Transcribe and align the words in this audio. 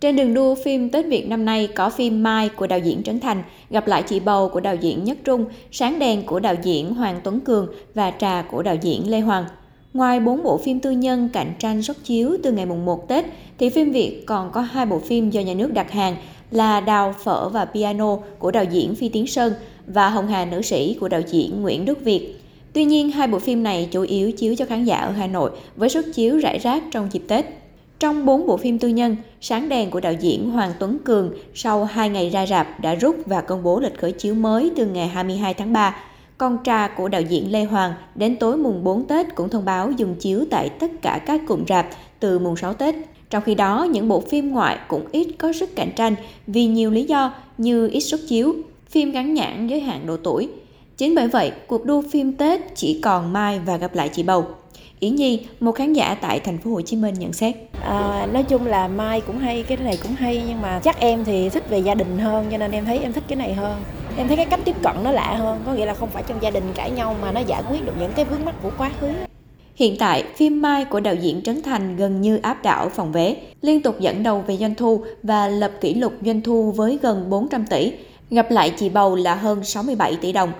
Trên 0.00 0.16
đường 0.16 0.34
đua 0.34 0.54
phim 0.54 0.90
Tết 0.90 1.06
Việt 1.06 1.28
năm 1.28 1.44
nay 1.44 1.68
có 1.74 1.90
phim 1.90 2.22
Mai 2.22 2.48
của 2.48 2.66
đạo 2.66 2.78
diễn 2.78 3.02
Trấn 3.02 3.20
Thành, 3.20 3.42
Gặp 3.70 3.88
lại 3.88 4.02
chị 4.02 4.20
bầu 4.20 4.48
của 4.48 4.60
đạo 4.60 4.76
diễn 4.76 5.04
Nhất 5.04 5.18
Trung, 5.24 5.44
Sáng 5.72 5.98
đèn 5.98 6.22
của 6.22 6.40
đạo 6.40 6.54
diễn 6.62 6.94
Hoàng 6.94 7.20
Tuấn 7.24 7.40
Cường 7.40 7.68
và 7.94 8.10
Trà 8.10 8.42
của 8.50 8.62
đạo 8.62 8.76
diễn 8.82 9.10
Lê 9.10 9.20
Hoàng. 9.20 9.44
Ngoài 9.94 10.20
bốn 10.20 10.42
bộ 10.42 10.58
phim 10.58 10.80
tư 10.80 10.90
nhân 10.90 11.28
cạnh 11.32 11.52
tranh 11.58 11.82
xuất 11.82 12.04
chiếu 12.04 12.36
từ 12.42 12.52
ngày 12.52 12.66
mùng 12.66 12.84
1 12.84 13.08
Tết, 13.08 13.24
thì 13.58 13.70
phim 13.70 13.92
Việt 13.92 14.22
còn 14.26 14.50
có 14.52 14.60
hai 14.60 14.86
bộ 14.86 14.98
phim 14.98 15.30
do 15.30 15.40
nhà 15.40 15.54
nước 15.54 15.72
đặt 15.72 15.92
hàng 15.92 16.16
là 16.50 16.80
Đào 16.80 17.14
Phở 17.24 17.48
và 17.48 17.64
Piano 17.64 18.16
của 18.38 18.50
đạo 18.50 18.64
diễn 18.64 18.94
Phi 18.94 19.08
Tiến 19.08 19.26
Sơn 19.26 19.52
và 19.86 20.08
Hồng 20.08 20.28
Hà 20.28 20.44
Nữ 20.44 20.62
Sĩ 20.62 20.96
của 21.00 21.08
đạo 21.08 21.22
diễn 21.26 21.62
Nguyễn 21.62 21.84
Đức 21.84 22.04
Việt. 22.04 22.40
Tuy 22.72 22.84
nhiên, 22.84 23.10
hai 23.10 23.28
bộ 23.28 23.38
phim 23.38 23.62
này 23.62 23.88
chủ 23.90 24.02
yếu 24.02 24.32
chiếu 24.32 24.54
cho 24.54 24.64
khán 24.64 24.84
giả 24.84 24.96
ở 24.96 25.10
Hà 25.10 25.26
Nội 25.26 25.50
với 25.76 25.88
suất 25.88 26.04
chiếu 26.14 26.38
rải 26.38 26.58
rác 26.58 26.82
trong 26.90 27.08
dịp 27.12 27.22
Tết. 27.28 27.44
Trong 27.98 28.26
bốn 28.26 28.46
bộ 28.46 28.56
phim 28.56 28.78
tư 28.78 28.88
nhân, 28.88 29.16
Sáng 29.40 29.68
đèn 29.68 29.90
của 29.90 30.00
đạo 30.00 30.12
diễn 30.12 30.50
Hoàng 30.50 30.72
Tuấn 30.78 30.98
Cường 31.04 31.32
sau 31.54 31.84
2 31.84 32.08
ngày 32.08 32.30
ra 32.30 32.46
rạp 32.46 32.80
đã 32.80 32.94
rút 32.94 33.16
và 33.26 33.40
công 33.40 33.62
bố 33.62 33.80
lịch 33.80 33.98
khởi 33.98 34.12
chiếu 34.12 34.34
mới 34.34 34.72
từ 34.76 34.86
ngày 34.86 35.08
22 35.08 35.54
tháng 35.54 35.72
3. 35.72 35.96
Con 36.38 36.58
trà 36.64 36.88
của 36.88 37.08
đạo 37.08 37.22
diễn 37.22 37.52
Lê 37.52 37.64
Hoàng 37.64 37.92
đến 38.14 38.36
tối 38.36 38.56
mùng 38.56 38.84
4 38.84 39.04
Tết 39.04 39.34
cũng 39.34 39.48
thông 39.48 39.64
báo 39.64 39.90
dừng 39.90 40.14
chiếu 40.14 40.44
tại 40.50 40.68
tất 40.68 40.90
cả 41.02 41.20
các 41.26 41.40
cụm 41.48 41.64
rạp 41.68 41.86
từ 42.20 42.38
mùng 42.38 42.56
6 42.56 42.74
Tết. 42.74 42.94
Trong 43.30 43.42
khi 43.42 43.54
đó, 43.54 43.86
những 43.90 44.08
bộ 44.08 44.20
phim 44.20 44.50
ngoại 44.50 44.78
cũng 44.88 45.04
ít 45.12 45.28
có 45.38 45.52
sức 45.52 45.76
cạnh 45.76 45.90
tranh 45.96 46.14
vì 46.46 46.66
nhiều 46.66 46.90
lý 46.90 47.04
do 47.04 47.32
như 47.58 47.88
ít 47.88 48.00
xuất 48.00 48.20
chiếu, 48.28 48.54
phim 48.90 49.10
gắn 49.10 49.34
nhãn 49.34 49.66
giới 49.66 49.80
hạn 49.80 50.06
độ 50.06 50.16
tuổi. 50.16 50.48
Chính 50.96 51.14
bởi 51.14 51.28
vậy, 51.28 51.52
cuộc 51.66 51.84
đua 51.84 52.02
phim 52.10 52.32
Tết 52.32 52.60
chỉ 52.74 53.00
còn 53.02 53.32
Mai 53.32 53.60
và 53.66 53.76
gặp 53.76 53.94
lại 53.94 54.08
chị 54.08 54.22
Bầu. 54.22 54.46
Yến 55.00 55.14
Nhi, 55.14 55.40
một 55.60 55.72
khán 55.72 55.92
giả 55.92 56.14
tại 56.14 56.40
thành 56.40 56.58
phố 56.58 56.70
Hồ 56.70 56.80
Chí 56.80 56.96
Minh 56.96 57.14
nhận 57.18 57.32
xét. 57.32 57.54
À, 57.82 58.26
nói 58.32 58.42
chung 58.42 58.66
là 58.66 58.88
Mai 58.88 59.20
cũng 59.20 59.38
hay, 59.38 59.62
cái 59.62 59.78
này 59.78 59.98
cũng 60.02 60.12
hay 60.12 60.42
nhưng 60.48 60.62
mà 60.62 60.80
chắc 60.84 61.00
em 61.00 61.24
thì 61.24 61.48
thích 61.48 61.70
về 61.70 61.78
gia 61.78 61.94
đình 61.94 62.18
hơn 62.18 62.46
cho 62.50 62.58
nên 62.58 62.70
em 62.70 62.84
thấy 62.84 62.98
em 62.98 63.12
thích 63.12 63.24
cái 63.28 63.36
này 63.36 63.54
hơn. 63.54 63.82
Em 64.16 64.28
thấy 64.28 64.36
cái 64.36 64.46
cách 64.46 64.60
tiếp 64.64 64.76
cận 64.82 64.96
nó 65.04 65.12
lạ 65.12 65.34
hơn, 65.34 65.62
có 65.66 65.72
nghĩa 65.72 65.86
là 65.86 65.94
không 65.94 66.08
phải 66.10 66.22
trong 66.26 66.42
gia 66.42 66.50
đình 66.50 66.64
cãi 66.74 66.90
nhau 66.90 67.16
mà 67.22 67.32
nó 67.32 67.40
giải 67.40 67.62
quyết 67.70 67.86
được 67.86 67.92
những 68.00 68.12
cái 68.16 68.24
vướng 68.24 68.44
mắt 68.44 68.54
của 68.62 68.70
quá 68.78 68.90
khứ. 69.00 69.08
Hiện 69.74 69.96
tại, 69.98 70.24
phim 70.36 70.62
Mai 70.62 70.84
của 70.84 71.00
đạo 71.00 71.14
diễn 71.14 71.42
Trấn 71.42 71.62
Thành 71.62 71.96
gần 71.96 72.20
như 72.20 72.36
áp 72.36 72.62
đảo 72.62 72.88
phòng 72.88 73.12
vé, 73.12 73.34
liên 73.62 73.82
tục 73.82 74.00
dẫn 74.00 74.22
đầu 74.22 74.44
về 74.46 74.56
doanh 74.56 74.74
thu 74.74 75.04
và 75.22 75.48
lập 75.48 75.72
kỷ 75.80 75.94
lục 75.94 76.12
doanh 76.24 76.40
thu 76.40 76.72
với 76.72 76.98
gần 77.02 77.30
400 77.30 77.66
tỷ, 77.66 77.92
gặp 78.30 78.50
lại 78.50 78.72
chị 78.78 78.88
Bầu 78.88 79.14
là 79.14 79.34
hơn 79.34 79.64
67 79.64 80.16
tỷ 80.20 80.32
đồng. 80.32 80.52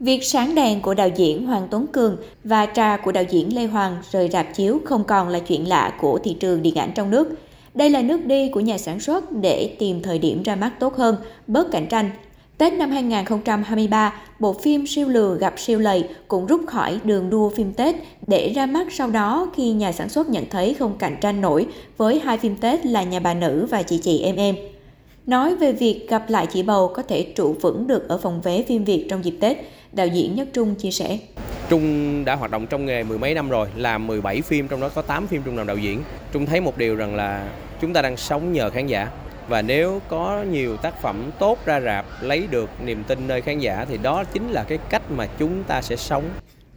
Việc 0.00 0.24
sáng 0.24 0.54
đèn 0.54 0.80
của 0.80 0.94
đạo 0.94 1.08
diễn 1.16 1.46
Hoàng 1.46 1.68
Tuấn 1.70 1.86
Cường 1.86 2.16
và 2.44 2.66
trà 2.66 2.96
của 2.96 3.12
đạo 3.12 3.24
diễn 3.30 3.54
Lê 3.54 3.66
Hoàng 3.66 3.96
rời 4.10 4.28
rạp 4.28 4.54
chiếu 4.54 4.80
không 4.84 5.04
còn 5.04 5.28
là 5.28 5.38
chuyện 5.38 5.68
lạ 5.68 5.92
của 6.00 6.18
thị 6.18 6.36
trường 6.40 6.62
điện 6.62 6.74
ảnh 6.74 6.92
trong 6.94 7.10
nước. 7.10 7.28
Đây 7.74 7.90
là 7.90 8.02
nước 8.02 8.24
đi 8.24 8.48
của 8.48 8.60
nhà 8.60 8.78
sản 8.78 9.00
xuất 9.00 9.32
để 9.32 9.76
tìm 9.78 10.02
thời 10.02 10.18
điểm 10.18 10.42
ra 10.42 10.56
mắt 10.56 10.72
tốt 10.80 10.96
hơn, 10.96 11.16
bớt 11.46 11.70
cạnh 11.70 11.86
tranh. 11.86 12.10
Tết 12.58 12.72
năm 12.72 12.90
2023, 12.90 14.14
bộ 14.38 14.52
phim 14.52 14.86
Siêu 14.86 15.08
lừa 15.08 15.36
gặp 15.40 15.54
siêu 15.56 15.78
lầy 15.78 16.04
cũng 16.28 16.46
rút 16.46 16.60
khỏi 16.66 16.98
đường 17.04 17.30
đua 17.30 17.48
phim 17.48 17.72
Tết 17.72 17.94
để 18.26 18.52
ra 18.54 18.66
mắt 18.66 18.86
sau 18.92 19.10
đó 19.10 19.48
khi 19.56 19.72
nhà 19.72 19.92
sản 19.92 20.08
xuất 20.08 20.28
nhận 20.28 20.44
thấy 20.50 20.74
không 20.74 20.94
cạnh 20.98 21.16
tranh 21.20 21.40
nổi 21.40 21.66
với 21.96 22.20
hai 22.20 22.38
phim 22.38 22.56
Tết 22.56 22.86
là 22.86 23.02
Nhà 23.02 23.20
bà 23.20 23.34
nữ 23.34 23.66
và 23.70 23.82
Chị 23.82 23.98
chị 24.02 24.20
em 24.20 24.36
em. 24.36 24.56
Nói 25.30 25.54
về 25.54 25.72
việc 25.72 26.06
gặp 26.08 26.24
lại 26.28 26.46
chị 26.46 26.62
bầu 26.62 26.92
có 26.94 27.02
thể 27.02 27.22
trụ 27.22 27.56
vững 27.60 27.86
được 27.86 28.08
ở 28.08 28.18
phòng 28.18 28.40
vé 28.40 28.62
phim 28.62 28.84
Việt 28.84 29.06
trong 29.10 29.24
dịp 29.24 29.34
Tết, 29.40 29.56
đạo 29.92 30.06
diễn 30.06 30.34
Nhất 30.34 30.48
Trung 30.52 30.74
chia 30.74 30.90
sẻ. 30.90 31.18
Trung 31.68 32.24
đã 32.24 32.34
hoạt 32.34 32.50
động 32.50 32.66
trong 32.66 32.86
nghề 32.86 33.02
mười 33.02 33.18
mấy 33.18 33.34
năm 33.34 33.48
rồi, 33.48 33.68
làm 33.76 34.06
17 34.06 34.40
phim, 34.42 34.68
trong 34.68 34.80
đó 34.80 34.88
có 34.94 35.02
8 35.02 35.26
phim 35.26 35.42
Trung 35.42 35.56
làm 35.56 35.66
đạo 35.66 35.76
diễn. 35.76 36.02
Trung 36.32 36.46
thấy 36.46 36.60
một 36.60 36.78
điều 36.78 36.96
rằng 36.96 37.14
là 37.14 37.48
chúng 37.80 37.92
ta 37.92 38.02
đang 38.02 38.16
sống 38.16 38.52
nhờ 38.52 38.70
khán 38.70 38.86
giả. 38.86 39.08
Và 39.48 39.62
nếu 39.62 40.00
có 40.08 40.44
nhiều 40.50 40.76
tác 40.76 41.02
phẩm 41.02 41.30
tốt 41.38 41.58
ra 41.64 41.80
rạp, 41.80 42.06
lấy 42.22 42.46
được 42.50 42.70
niềm 42.84 43.04
tin 43.08 43.28
nơi 43.28 43.40
khán 43.40 43.58
giả 43.58 43.86
thì 43.88 43.98
đó 44.02 44.24
chính 44.24 44.50
là 44.50 44.64
cái 44.68 44.78
cách 44.90 45.10
mà 45.10 45.28
chúng 45.38 45.64
ta 45.66 45.82
sẽ 45.82 45.96
sống. 45.96 46.24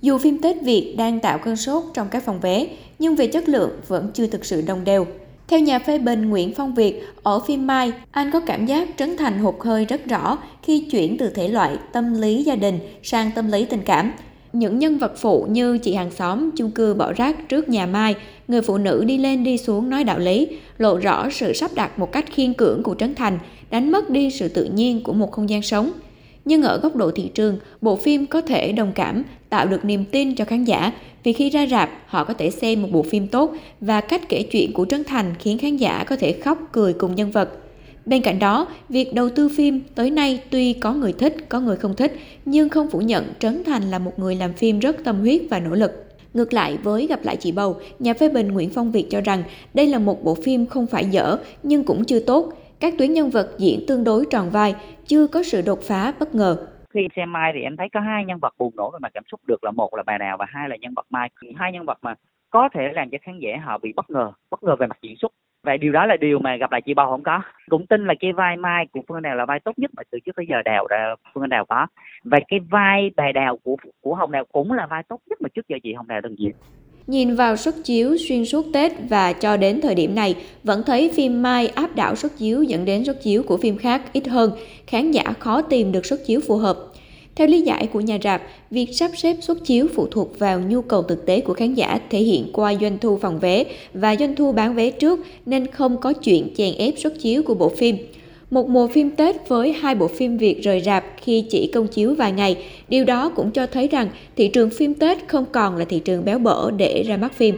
Dù 0.01 0.17
phim 0.17 0.41
Tết 0.41 0.55
Việt 0.63 0.95
đang 0.97 1.19
tạo 1.19 1.37
cơn 1.37 1.55
sốt 1.55 1.83
trong 1.93 2.07
các 2.09 2.23
phòng 2.25 2.39
vé, 2.39 2.67
nhưng 2.99 3.15
về 3.15 3.27
chất 3.27 3.49
lượng 3.49 3.71
vẫn 3.87 4.11
chưa 4.13 4.27
thực 4.27 4.45
sự 4.45 4.61
đồng 4.61 4.83
đều. 4.83 5.07
Theo 5.47 5.59
nhà 5.59 5.79
phê 5.79 5.99
bình 5.99 6.29
Nguyễn 6.29 6.53
Phong 6.53 6.75
Việt, 6.75 7.03
ở 7.23 7.39
phim 7.39 7.67
Mai, 7.67 7.91
anh 8.11 8.31
có 8.31 8.39
cảm 8.39 8.65
giác 8.65 8.87
Trấn 8.97 9.17
Thành 9.17 9.39
hụt 9.39 9.55
hơi 9.59 9.85
rất 9.85 10.05
rõ 10.05 10.37
khi 10.61 10.79
chuyển 10.91 11.17
từ 11.17 11.29
thể 11.29 11.47
loại 11.47 11.77
tâm 11.91 12.21
lý 12.21 12.43
gia 12.43 12.55
đình 12.55 12.79
sang 13.03 13.31
tâm 13.35 13.51
lý 13.51 13.65
tình 13.65 13.81
cảm. 13.85 14.11
Những 14.53 14.79
nhân 14.79 14.97
vật 14.97 15.13
phụ 15.17 15.47
như 15.49 15.77
chị 15.77 15.93
hàng 15.93 16.11
xóm 16.11 16.49
chung 16.51 16.71
cư 16.71 16.93
bỏ 16.93 17.13
rác 17.13 17.49
trước 17.49 17.69
nhà 17.69 17.85
Mai, 17.85 18.15
người 18.47 18.61
phụ 18.61 18.77
nữ 18.77 19.03
đi 19.07 19.17
lên 19.17 19.43
đi 19.43 19.57
xuống 19.57 19.89
nói 19.89 20.03
đạo 20.03 20.19
lý, 20.19 20.47
lộ 20.77 20.97
rõ 20.97 21.29
sự 21.29 21.53
sắp 21.53 21.71
đặt 21.75 21.99
một 21.99 22.11
cách 22.11 22.25
khiên 22.31 22.53
cưỡng 22.53 22.83
của 22.83 22.95
Trấn 22.99 23.15
Thành, 23.15 23.39
đánh 23.71 23.91
mất 23.91 24.09
đi 24.09 24.31
sự 24.31 24.47
tự 24.47 24.65
nhiên 24.65 25.03
của 25.03 25.13
một 25.13 25.31
không 25.31 25.49
gian 25.49 25.61
sống– 25.61 25.91
nhưng 26.45 26.61
ở 26.61 26.79
góc 26.79 26.95
độ 26.95 27.11
thị 27.11 27.31
trường, 27.33 27.57
bộ 27.81 27.95
phim 27.95 28.25
có 28.25 28.41
thể 28.41 28.71
đồng 28.71 28.91
cảm, 28.95 29.23
tạo 29.49 29.67
được 29.67 29.85
niềm 29.85 30.05
tin 30.05 30.35
cho 30.35 30.45
khán 30.45 30.63
giả 30.63 30.91
vì 31.23 31.33
khi 31.33 31.49
ra 31.49 31.67
rạp 31.67 31.89
họ 32.05 32.23
có 32.23 32.33
thể 32.33 32.49
xem 32.49 32.81
một 32.81 32.87
bộ 32.91 33.03
phim 33.03 33.27
tốt 33.27 33.53
và 33.81 34.01
cách 34.01 34.29
kể 34.29 34.43
chuyện 34.43 34.73
của 34.73 34.85
Trấn 34.85 35.03
Thành 35.03 35.33
khiến 35.39 35.57
khán 35.57 35.77
giả 35.77 36.03
có 36.07 36.15
thể 36.15 36.31
khóc 36.31 36.57
cười 36.71 36.93
cùng 36.93 37.15
nhân 37.15 37.31
vật. 37.31 37.49
Bên 38.05 38.21
cạnh 38.21 38.39
đó, 38.39 38.67
việc 38.89 39.13
đầu 39.13 39.29
tư 39.29 39.49
phim 39.49 39.81
tới 39.95 40.09
nay 40.09 40.43
tuy 40.49 40.73
có 40.73 40.93
người 40.93 41.13
thích, 41.13 41.35
có 41.49 41.59
người 41.59 41.75
không 41.75 41.95
thích, 41.95 42.15
nhưng 42.45 42.69
không 42.69 42.89
phủ 42.89 42.99
nhận 42.99 43.25
Trấn 43.39 43.63
Thành 43.63 43.91
là 43.91 43.99
một 43.99 44.19
người 44.19 44.35
làm 44.35 44.53
phim 44.53 44.79
rất 44.79 45.03
tâm 45.03 45.19
huyết 45.19 45.41
và 45.49 45.59
nỗ 45.59 45.75
lực. 45.75 45.91
Ngược 46.33 46.53
lại 46.53 46.77
với 46.83 47.07
Gặp 47.07 47.25
lại 47.25 47.37
chị 47.37 47.51
bầu, 47.51 47.75
nhà 47.99 48.13
phê 48.13 48.29
bình 48.29 48.47
Nguyễn 48.47 48.69
Phong 48.69 48.91
Việt 48.91 49.07
cho 49.09 49.21
rằng 49.21 49.43
đây 49.73 49.87
là 49.87 49.99
một 49.99 50.23
bộ 50.23 50.35
phim 50.35 50.65
không 50.65 50.87
phải 50.87 51.05
dở 51.05 51.37
nhưng 51.63 51.83
cũng 51.83 52.05
chưa 52.05 52.19
tốt, 52.19 52.53
các 52.79 52.93
tuyến 52.97 53.13
nhân 53.13 53.29
vật 53.29 53.49
diễn 53.57 53.85
tương 53.85 54.03
đối 54.03 54.25
tròn 54.25 54.49
vai, 54.49 54.75
chưa 55.07 55.27
có 55.27 55.43
sự 55.43 55.61
đột 55.61 55.81
phá 55.81 56.13
bất 56.19 56.35
ngờ. 56.35 56.57
Khi 56.93 57.07
xem 57.15 57.33
Mai 57.33 57.51
thì 57.53 57.61
em 57.61 57.77
thấy 57.77 57.89
có 57.89 57.99
hai 57.99 58.25
nhân 58.25 58.39
vật 58.41 58.53
bùng 58.57 58.75
nổ 58.75 58.91
về 58.91 58.97
mặt 59.01 59.11
cảm 59.13 59.23
xúc 59.31 59.41
được 59.47 59.63
là 59.63 59.71
một 59.71 59.95
là 59.95 60.03
bà 60.05 60.17
Đào 60.17 60.37
và 60.37 60.45
hai 60.49 60.69
là 60.69 60.75
nhân 60.75 60.93
vật 60.95 61.05
Mai. 61.09 61.29
Hai 61.55 61.71
nhân 61.71 61.85
vật 61.85 61.97
mà 62.01 62.15
có 62.49 62.69
thể 62.73 62.89
làm 62.93 63.09
cho 63.09 63.17
khán 63.21 63.39
giả 63.39 63.57
họ 63.63 63.77
bị 63.77 63.93
bất 63.95 64.09
ngờ, 64.09 64.31
bất 64.51 64.63
ngờ 64.63 64.75
về 64.75 64.87
mặt 64.87 64.97
diễn 65.01 65.15
xuất. 65.15 65.31
Và 65.63 65.77
điều 65.77 65.91
đó 65.91 66.05
là 66.05 66.17
điều 66.17 66.39
mà 66.39 66.55
gặp 66.55 66.71
lại 66.71 66.81
chị 66.81 66.93
Bầu 66.93 67.07
không 67.07 67.23
có. 67.23 67.41
Cũng 67.69 67.87
tin 67.87 68.07
là 68.07 68.13
cái 68.19 68.33
vai 68.33 68.57
Mai 68.57 68.87
của 68.91 69.01
Phương 69.07 69.17
Anh 69.17 69.23
Đào 69.23 69.35
là 69.35 69.45
vai 69.45 69.59
tốt 69.59 69.79
nhất 69.79 69.91
mà 69.97 70.03
từ 70.11 70.19
trước 70.19 70.35
tới 70.35 70.45
giờ 70.49 70.61
Đào 70.65 70.87
ra 70.89 71.15
Phương 71.33 71.43
Anh 71.43 71.49
Đào 71.49 71.65
có. 71.65 71.87
Và 72.23 72.39
cái 72.47 72.59
vai 72.59 73.11
bà 73.15 73.31
Đào 73.31 73.57
của 73.63 73.75
của 74.01 74.15
Hồng 74.15 74.31
Đào 74.31 74.45
cũng 74.51 74.71
là 74.71 74.87
vai 74.87 75.03
tốt 75.03 75.19
nhất 75.29 75.41
mà 75.41 75.49
trước 75.49 75.67
giờ 75.67 75.77
chị 75.83 75.93
Hồng 75.93 76.07
Đào 76.07 76.21
từng 76.23 76.39
diễn. 76.39 76.51
Nhìn 77.07 77.35
vào 77.35 77.57
suất 77.57 77.75
chiếu 77.83 78.17
xuyên 78.27 78.45
suốt 78.45 78.65
Tết 78.73 78.91
và 79.09 79.33
cho 79.33 79.57
đến 79.57 79.81
thời 79.81 79.95
điểm 79.95 80.15
này, 80.15 80.35
vẫn 80.63 80.83
thấy 80.85 81.09
phim 81.13 81.41
Mai 81.41 81.67
áp 81.67 81.95
đảo 81.95 82.15
suất 82.15 82.37
chiếu 82.37 82.63
dẫn 82.63 82.85
đến 82.85 83.05
suất 83.05 83.23
chiếu 83.23 83.43
của 83.43 83.57
phim 83.57 83.77
khác 83.77 84.13
ít 84.13 84.27
hơn, 84.27 84.51
khán 84.87 85.11
giả 85.11 85.23
khó 85.39 85.61
tìm 85.61 85.91
được 85.91 86.05
suất 86.05 86.25
chiếu 86.25 86.39
phù 86.47 86.57
hợp. 86.57 86.79
Theo 87.35 87.47
lý 87.47 87.61
giải 87.61 87.87
của 87.87 87.99
nhà 87.99 88.17
rạp, 88.23 88.41
việc 88.71 88.87
sắp 88.93 89.11
xếp 89.17 89.35
suất 89.41 89.57
chiếu 89.65 89.87
phụ 89.95 90.07
thuộc 90.11 90.39
vào 90.39 90.59
nhu 90.59 90.81
cầu 90.81 91.03
thực 91.03 91.25
tế 91.25 91.41
của 91.41 91.53
khán 91.53 91.73
giả 91.73 91.99
thể 92.09 92.19
hiện 92.19 92.49
qua 92.53 92.73
doanh 92.81 92.97
thu 92.97 93.17
phòng 93.17 93.39
vé 93.39 93.63
và 93.93 94.15
doanh 94.15 94.35
thu 94.35 94.51
bán 94.51 94.75
vé 94.75 94.89
trước 94.91 95.19
nên 95.45 95.67
không 95.67 95.97
có 95.97 96.13
chuyện 96.13 96.53
chèn 96.57 96.75
ép 96.77 96.93
suất 96.97 97.19
chiếu 97.19 97.43
của 97.43 97.53
bộ 97.53 97.69
phim. 97.69 97.97
Một 98.53 98.69
mùa 98.69 98.87
phim 98.87 99.09
Tết 99.09 99.49
với 99.49 99.73
hai 99.73 99.95
bộ 99.95 100.07
phim 100.07 100.37
Việt 100.37 100.63
rời 100.63 100.81
rạp 100.81 101.05
khi 101.17 101.45
chỉ 101.49 101.71
công 101.73 101.87
chiếu 101.87 102.15
vài 102.15 102.31
ngày, 102.31 102.65
điều 102.89 103.05
đó 103.05 103.29
cũng 103.35 103.51
cho 103.51 103.67
thấy 103.67 103.87
rằng 103.87 104.07
thị 104.35 104.47
trường 104.47 104.69
phim 104.69 104.93
Tết 104.93 105.17
không 105.27 105.45
còn 105.51 105.75
là 105.75 105.85
thị 105.85 105.99
trường 105.99 106.25
béo 106.25 106.39
bở 106.39 106.71
để 106.71 107.03
ra 107.03 107.17
mắt 107.17 107.33
phim. 107.33 107.55